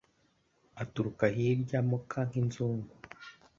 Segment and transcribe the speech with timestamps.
[0.81, 2.93] Aturuka hirya amoka nk'inzungu